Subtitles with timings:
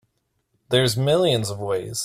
[0.69, 1.99] There's millions of ways.